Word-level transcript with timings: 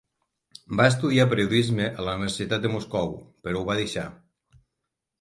Va 0.79 0.87
estudiar 0.91 1.27
periodisme 1.35 1.87
a 1.91 2.07
la 2.09 2.17
Universitat 2.21 2.67
de 2.67 2.75
Moscou, 2.79 3.15
però 3.45 3.63
ho 3.63 3.65
va 3.73 3.81
deixar. 3.85 4.11